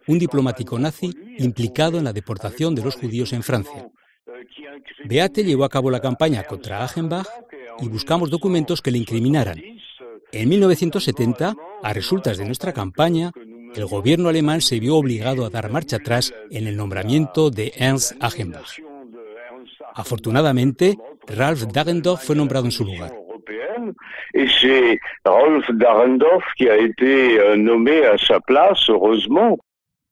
un 0.07 0.19
diplomático 0.19 0.79
nazi 0.79 1.15
implicado 1.39 1.97
en 1.97 2.05
la 2.05 2.13
deportación 2.13 2.75
de 2.75 2.85
los 2.85 2.97
judíos 2.97 3.33
en 3.33 3.43
Francia. 3.43 3.89
Beate 5.05 5.43
llevó 5.43 5.65
a 5.65 5.71
cabo 5.71 5.91
la 5.91 6.01
campaña 6.01 6.43
contra 6.45 6.85
Achenbach 6.85 7.27
y 7.81 7.89
buscamos 7.89 8.31
documentos 8.31 8.83
que 8.83 8.91
le 8.91 8.99
incriminaran. 8.99 9.61
En 10.33 10.49
1970, 10.49 11.55
a 11.83 11.93
resultas 11.93 12.39
de 12.39 12.47
nuestra 12.47 12.73
campaña, 12.73 13.33
el 13.75 13.87
gobierno 13.87 14.29
alemán 14.29 14.61
se 14.61 14.81
vio 14.81 14.97
obligado 14.97 15.45
a 15.45 15.51
dar 15.51 15.71
marcha 15.71 15.97
atrás 15.97 16.33
en 16.51 16.67
el 16.67 16.77
nombramiento 16.77 17.51
de 17.51 17.73
Ernst 17.77 18.13
Achenbach. 18.21 18.79
Afortunadamente, 19.95 20.97
Ralph 21.27 21.65
Dagendorf 21.73 22.25
fue 22.25 22.37
nombrado 22.37 22.65
en 22.65 22.73
su 22.73 22.85
lugar. 22.85 23.13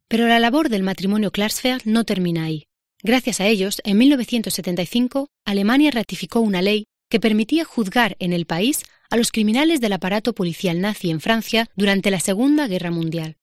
Pero 0.08 0.26
la 0.26 0.40
labor 0.40 0.68
del 0.68 0.82
matrimonio 0.82 1.30
Klarsfeld 1.30 1.82
no 1.84 2.04
termina 2.04 2.44
ahí. 2.44 2.64
Gracias 3.02 3.40
a 3.40 3.46
ellos, 3.46 3.80
en 3.84 3.96
1975, 3.96 5.28
Alemania 5.46 5.90
ratificó 5.90 6.40
una 6.40 6.60
ley 6.60 6.84
que 7.10 7.20
permitía 7.20 7.64
juzgar 7.64 8.16
en 8.20 8.32
el 8.32 8.46
país 8.46 8.84
a 9.10 9.16
los 9.16 9.32
criminales 9.32 9.80
del 9.82 9.92
aparato 9.92 10.32
policial 10.32 10.80
nazi 10.80 11.10
en 11.10 11.20
Francia 11.20 11.66
durante 11.76 12.10
la 12.10 12.20
Segunda 12.20 12.68
Guerra 12.68 12.90
Mundial. 12.90 13.36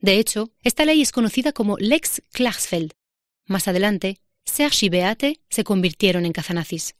De 0.00 0.18
hecho, 0.18 0.48
esta 0.64 0.84
ley 0.84 1.00
es 1.00 1.12
conocida 1.12 1.52
como 1.52 1.76
Lex 1.78 2.22
Klarsfeld. 2.32 2.92
Más 3.46 3.68
adelante, 3.68 4.16
Serge 4.44 4.86
y 4.86 4.88
Beate 4.88 5.40
se 5.48 5.62
convirtieron 5.62 6.26
en 6.26 6.32
cazanazis. 6.32 6.96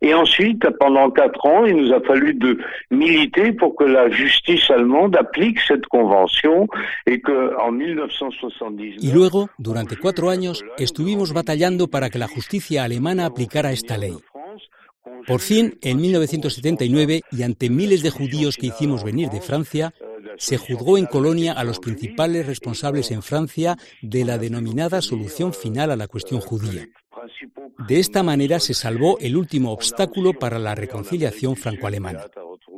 Y 0.00 0.12
ensuite, 0.12 0.70
pendant 0.78 1.10
quatre 1.10 1.46
ans, 1.46 1.66
il 1.66 1.74
nous 1.74 1.90
a 1.90 2.00
fallu 2.02 2.34
de 2.34 2.58
militer 2.90 3.52
pour 3.54 3.74
que 3.76 3.84
la 3.84 4.10
justice 4.10 4.70
allemande 4.70 5.16
applique 5.16 5.58
cette 5.66 5.86
convention 5.86 6.68
et 7.06 7.20
que 7.22 7.56
en 7.58 7.72
1979. 7.72 8.98
Y 9.00 9.12
luego, 9.12 9.48
durante 9.56 9.96
cuatro 9.96 10.28
años, 10.28 10.62
estuvimos 10.76 11.32
batallando 11.32 11.88
para 11.88 12.10
que 12.10 12.18
la 12.18 12.28
justicia 12.28 12.84
alemana 12.84 13.24
aplicara 13.24 13.72
esta 13.72 13.96
ley. 13.96 14.16
Por 15.26 15.40
fin, 15.40 15.78
en 15.82 16.00
1979, 16.00 17.22
y 17.32 17.42
ante 17.42 17.68
miles 17.68 18.02
de 18.02 18.10
judíos 18.10 18.56
que 18.56 18.68
hicimos 18.68 19.02
venir 19.02 19.28
de 19.30 19.40
Francia, 19.40 19.92
se 20.38 20.58
juzgó 20.58 20.98
en 20.98 21.06
Colonia 21.06 21.52
a 21.52 21.64
los 21.64 21.78
principales 21.80 22.46
responsables 22.46 23.10
en 23.10 23.22
Francia 23.22 23.76
de 24.02 24.24
la 24.24 24.38
denominada 24.38 25.02
solución 25.02 25.52
final 25.52 25.90
a 25.90 25.96
la 25.96 26.06
cuestión 26.06 26.40
judía. 26.40 26.88
De 27.88 27.98
esta 27.98 28.22
manera 28.22 28.60
se 28.60 28.74
salvó 28.74 29.18
el 29.18 29.36
último 29.36 29.72
obstáculo 29.72 30.32
para 30.32 30.58
la 30.58 30.74
reconciliación 30.74 31.56
franco-alemana. 31.56 32.26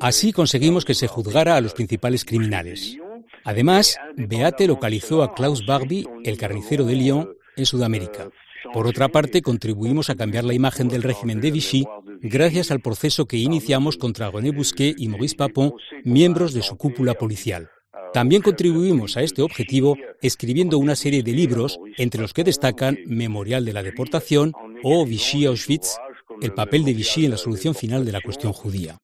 Así 0.01 0.33
conseguimos 0.33 0.85
que 0.85 0.95
se 0.95 1.09
juzgara 1.09 1.57
a 1.57 1.61
los 1.61 1.75
principales 1.75 2.25
criminales. 2.25 2.97
Además, 3.45 3.97
Beate 4.17 4.67
localizó 4.67 5.23
a 5.23 5.35
Klaus 5.35 5.67
Barbie, 5.67 6.07
el 6.25 6.39
carnicero 6.39 6.85
de 6.85 6.95
Lyon, 6.95 7.31
en 7.57 7.67
Sudamérica. 7.67 8.31
Por 8.73 8.87
otra 8.87 9.09
parte, 9.09 9.43
contribuimos 9.43 10.11
a 10.11 10.17
cambiar 10.17 10.45
la 10.45 10.55
imagen 10.55 10.89
del 10.89 11.03
régimen 11.03 11.41
de 11.41 11.51
Vichy 11.51 11.87
gracias 12.23 12.71
al 12.71 12.81
proceso 12.81 13.27
que 13.27 13.37
iniciamos 13.37 13.97
contra 13.97 14.31
René 14.31 14.51
Busquet 14.51 14.95
y 14.99 15.09
Maurice 15.09 15.37
Papon, 15.37 15.75
miembros 16.05 16.53
de 16.55 16.63
su 16.63 16.77
cúpula 16.77 17.15
policial. 17.15 17.71
También 18.13 18.43
contribuimos 18.43 19.17
a 19.17 19.23
este 19.23 19.43
objetivo 19.43 19.97
escribiendo 20.23 20.79
una 20.79 20.97
serie 20.97 21.23
de 21.23 21.33
libros, 21.33 21.79
entre 21.97 22.21
los 22.21 22.33
que 22.33 22.45
destacan 22.45 22.99
Memorial 23.07 23.65
de 23.65 23.73
la 23.73 23.83
Deportación 23.83 24.53
o 24.83 25.05
Vichy 25.05 25.47
Auschwitz, 25.47 25.99
el 26.41 26.53
papel 26.53 26.85
de 26.85 26.95
Vichy 26.95 27.25
en 27.25 27.33
la 27.33 27.37
solución 27.37 27.75
final 27.75 28.05
de 28.05 28.13
la 28.13 28.21
cuestión 28.21 28.53
judía. 28.53 28.97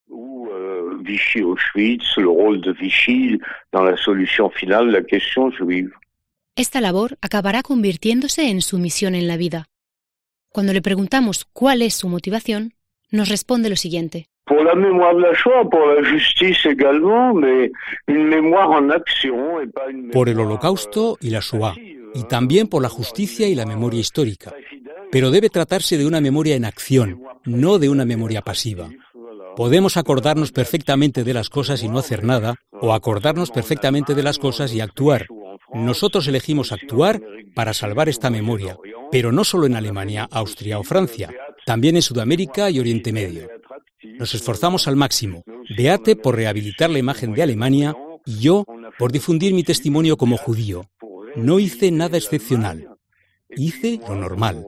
Vichy 1.03 1.41
Auschwitz, 1.41 2.17
el 2.17 2.25
rol 2.25 2.61
de 2.61 2.73
Vichy 2.73 3.39
en 3.73 3.85
la 3.85 3.97
solución 3.97 4.51
final 4.53 4.87
de 4.87 5.01
la 5.01 5.07
cuestión 5.07 5.53
judía. 5.53 5.91
Esta 6.57 6.81
labor 6.81 7.19
acabará 7.21 7.63
convirtiéndose 7.63 8.49
en 8.49 8.63
su 8.63 8.79
misión 8.79 9.15
en 9.15 9.27
la 9.27 9.37
vida. 9.37 9.67
Cuando 10.51 10.73
le 10.73 10.83
preguntamos 10.83 11.45
cuál 11.53 11.83
es 11.83 11.95
su 11.95 12.09
motivación, 12.09 12.74
nos 13.15 13.29
responde 13.29 13.71
lo 13.71 13.77
siguiente. 13.77 14.29
Por 20.13 20.29
el 20.29 20.41
holocausto 20.41 21.17
y 21.21 21.31
la 21.31 21.41
Shoah, 21.41 21.75
y 22.15 22.25
también 22.25 22.69
por 22.69 22.83
la 22.83 22.89
justicia 22.89 23.49
y 23.49 23.55
la 23.55 23.65
memoria 23.65 24.01
histórica. 24.01 24.53
Pero 25.11 25.31
debe 25.31 25.49
tratarse 25.49 25.97
de 25.97 26.07
una 26.07 26.21
memoria 26.21 26.57
en 26.57 26.65
acción, 26.65 27.23
no 27.45 27.79
de 27.79 27.89
una 27.89 28.05
memoria 28.05 28.43
pasiva. 28.43 28.91
Podemos 29.57 29.97
acordarnos 29.97 30.51
perfectamente 30.51 31.23
de 31.23 31.35
las 31.35 31.49
cosas 31.49 31.83
y 31.83 31.89
no 31.89 31.99
hacer 31.99 32.25
nada, 32.25 32.57
o 32.73 32.93
acordarnos 32.93 33.51
perfectamente 33.51 34.15
de 34.15 34.25
las 34.25 34.39
cosas 34.39 34.75
y 34.75 34.81
actuar. 34.81 35.27
Nosotros 35.73 36.27
elegimos 36.27 36.73
actuar 36.73 37.21
para 37.55 37.73
salvar 37.73 38.09
esta 38.09 38.31
memoria, 38.31 38.77
pero 39.11 39.31
no 39.31 39.45
solo 39.45 39.67
en 39.67 39.77
Alemania, 39.77 40.29
Austria 40.31 40.79
o 40.79 40.83
Francia, 40.83 41.31
también 41.65 41.97
en 41.97 42.03
Sudamérica 42.03 42.71
y 42.71 42.81
Oriente 42.81 43.13
Medio. 43.13 43.49
Nos 44.19 44.35
esforzamos 44.35 44.87
al 44.87 44.97
máximo, 44.97 45.45
Beate 45.77 46.17
por 46.17 46.37
rehabilitar 46.37 46.91
la 46.91 46.99
imagen 46.99 47.33
de 47.35 47.43
Alemania 47.43 47.97
y 48.27 48.41
yo 48.41 48.65
por 48.99 49.13
difundir 49.13 49.55
mi 49.55 49.65
testimonio 49.65 50.17
como 50.17 50.37
judío. 50.37 50.85
No 51.37 51.59
hice 51.59 51.91
nada 51.91 52.17
excepcional, 52.17 52.89
hice 53.51 54.01
lo 54.09 54.15
normal. 54.15 54.65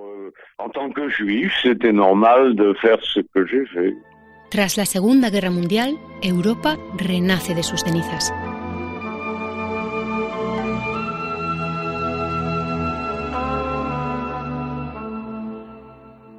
Tras 4.50 4.76
la 4.76 4.86
Segunda 4.86 5.30
Guerra 5.30 5.50
Mundial, 5.50 5.98
Europa 6.22 6.78
renace 6.96 7.54
de 7.54 7.62
sus 7.62 7.82
cenizas. 7.82 8.32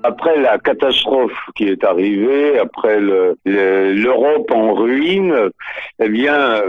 Après 0.08 0.40
la 0.40 0.58
catastrophe 0.58 1.40
qui 1.56 1.66
est 1.74 1.84
arrivée, 1.84 2.60
après 2.60 3.00
l'Europe 3.02 4.50
en 4.52 4.74
ruine, 4.74 5.36
eh 6.00 6.10
bien. 6.10 6.62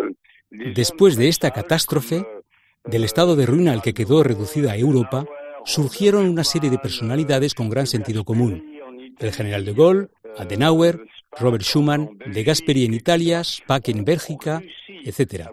Después 0.51 1.17
de 1.17 1.29
esta 1.29 1.51
catástrofe, 1.51 2.19
del 2.85 3.05
estado 3.05 3.37
de 3.37 3.47
ruina 3.47 3.73
al 3.73 3.83
que 3.83 3.95
quedó 3.95 4.23
reducida 4.23 4.77
Europa, 4.77 5.25
surgieron 5.65 6.29
una 6.29 6.45
serie 6.45 6.71
de 6.71 6.79
personalidades 6.79 7.55
con 7.55 7.69
gran 7.69 7.87
sentido 7.87 8.25
común. 8.25 8.53
El 9.19 9.33
general 9.33 9.65
de 9.65 9.73
Gaulle, 9.73 10.09
Adenauer, 10.37 11.01
Robert 11.39 11.65
Schuman, 11.65 12.11
De 12.27 12.43
Gasperi 12.43 12.85
en 12.85 12.95
Italia, 12.95 13.45
Spack 13.45 13.89
en 13.89 14.05
Bélgica, 14.05 14.63
etc. 15.05 15.51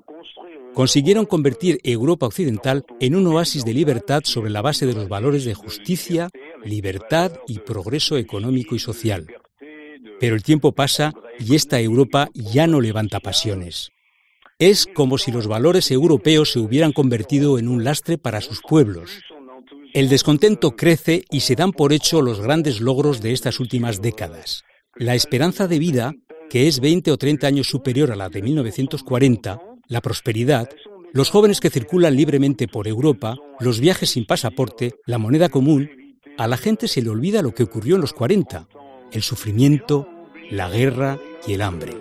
Consiguieron 0.74 1.26
convertir 1.26 1.80
Europa 1.84 2.26
occidental 2.26 2.86
en 3.00 3.16
un 3.16 3.28
oasis 3.28 3.66
de 3.66 3.74
libertad 3.74 4.22
sobre 4.24 4.50
la 4.50 4.62
base 4.62 4.86
de 4.86 4.94
los 4.94 5.08
valores 5.08 5.46
de 5.46 5.54
justicia, 5.54 6.30
libertad 6.66 7.32
y 7.48 7.60
progreso 7.60 8.18
económico 8.18 8.76
y 8.76 8.80
social. 8.80 9.28
Pero 10.20 10.36
el 10.36 10.44
tiempo 10.44 10.74
pasa 10.74 11.14
y 11.40 11.56
esta 11.56 11.80
Europa 11.80 12.30
ya 12.34 12.68
no 12.68 12.82
levanta 12.82 13.20
pasiones. 13.20 13.92
Es 14.58 14.88
como 14.94 15.18
si 15.18 15.32
los 15.32 15.48
valores 15.48 15.92
europeos 15.92 16.52
se 16.52 16.60
hubieran 16.60 16.94
convertido 16.94 17.60
en 17.60 17.68
un 17.68 17.84
lastre 17.84 18.18
para 18.18 18.42
sus 18.42 18.62
pueblos. 18.62 19.22
El 19.94 20.10
descontento 20.10 20.76
crece 20.76 21.24
y 21.30 21.42
se 21.42 21.56
dan 21.56 21.72
por 21.72 21.94
hecho 21.94 22.22
los 22.22 22.42
grandes 22.42 22.82
logros 22.82 23.22
de 23.22 23.34
estas 23.34 23.60
últimas 23.60 24.02
décadas. 24.02 24.64
La 24.96 25.16
esperanza 25.16 25.68
de 25.68 25.80
vida, 25.80 26.14
que 26.50 26.68
es 26.68 26.80
20 26.80 27.12
o 27.12 27.18
30 27.18 27.48
años 27.48 27.68
superior 27.68 28.12
a 28.12 28.16
la 28.16 28.30
de 28.30 28.42
1940, 28.42 29.60
la 29.88 30.02
prosperidad, 30.02 30.70
los 31.12 31.30
jóvenes 31.30 31.60
que 31.60 31.70
circulan 31.70 32.16
libremente 32.16 32.68
por 32.68 32.88
Europa, 32.88 33.36
los 33.60 33.80
viajes 33.80 34.12
sin 34.12 34.26
pasaporte, 34.26 34.94
la 35.06 35.18
moneda 35.18 35.50
común 35.50 35.90
a 36.38 36.48
la 36.48 36.58
gente 36.58 36.88
se 36.88 37.02
le 37.02 37.10
olvida 37.10 37.42
lo 37.42 37.54
que 37.54 37.64
ocurrió 37.64 37.96
en 37.96 38.02
los 38.02 38.14
40, 38.14 38.68
el 39.12 39.22
sufrimiento, 39.22 40.08
la 40.52 40.70
guerra 40.70 41.18
y 41.48 41.54
el 41.54 41.62
hambre. 41.62 41.94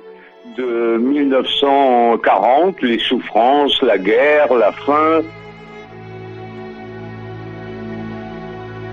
De 0.57 0.63
1940, 0.63 2.87
les 2.87 3.03
souffrances, 3.03 3.83
la 3.83 3.97
guerre, 3.97 4.59
la 4.59 4.73
faim. 4.73 5.25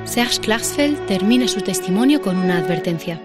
Serge 0.05 0.39
Klarsfeld 0.41 1.05
termina 1.05 1.47
su 1.47 1.61
testimonio 1.61 2.21
con 2.21 2.37
una 2.37 2.57
advertencia. 2.57 3.21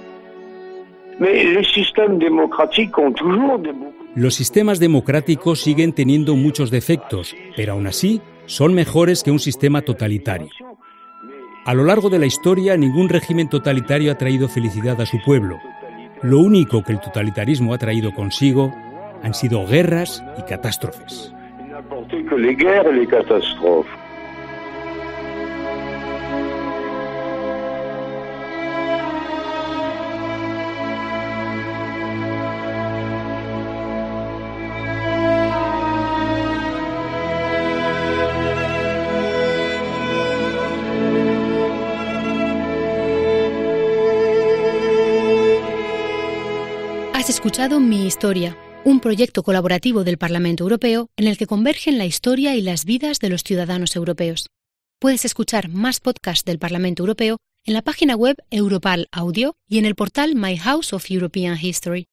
Los 4.15 4.35
sistemas 4.35 4.79
democráticos 4.79 5.61
siguen 5.61 5.93
teniendo 5.93 6.37
muchos 6.37 6.71
defectos, 6.71 7.35
pero 7.57 7.73
aún 7.73 7.87
así 7.87 8.21
son 8.45 8.75
mejores 8.75 9.23
que 9.23 9.31
un 9.31 9.39
sistema 9.39 9.81
totalitario. 9.83 10.51
A 11.67 11.75
lo 11.75 11.83
largo 11.83 12.09
de 12.09 12.21
la 12.21 12.27
historia, 12.27 12.77
ningún 12.77 13.09
régimen 13.09 13.49
totalitario 13.49 14.13
ha 14.13 14.15
traído 14.15 14.49
felicidad 14.49 15.01
a 15.01 15.05
su 15.05 15.21
pueblo. 15.25 15.59
Lo 16.23 16.39
único 16.39 16.85
que 16.85 16.93
el 16.93 17.01
totalitarismo 17.01 17.75
ha 17.75 17.79
traído 17.79 18.15
consigo 18.15 18.73
han 19.25 19.35
sido 19.35 19.67
guerras 19.67 20.25
y 20.39 20.43
catástrofes. 20.43 21.35
Escuchado 47.47 47.79
Mi 47.79 48.05
Historia, 48.05 48.59
un 48.85 48.99
proyecto 48.99 49.45
colaborativo 49.45 50.03
del 50.03 50.19
Parlamento 50.19 50.65
Europeo 50.65 51.11
en 51.17 51.29
el 51.29 51.39
que 51.39 51.47
convergen 51.47 51.97
la 51.97 52.05
historia 52.05 52.57
y 52.57 52.61
las 52.61 52.85
vidas 52.85 53.21
de 53.21 53.29
los 53.29 53.45
ciudadanos 53.45 53.95
europeos. 53.95 54.49
Puedes 54.99 55.25
escuchar 55.25 55.69
más 55.69 56.01
podcasts 56.01 56.45
del 56.45 56.59
Parlamento 56.59 57.05
Europeo 57.05 57.39
en 57.65 57.75
la 57.75 57.83
página 57.83 58.17
web 58.17 58.35
Europal 58.51 59.07
Audio 59.13 59.55
y 59.69 59.79
en 59.79 59.85
el 59.85 59.95
portal 59.95 60.35
My 60.35 60.57
House 60.57 60.93
of 60.93 61.09
European 61.09 61.57
History. 61.57 62.07